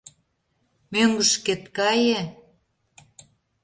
[0.91, 2.19] Мӧҥгышкет кае!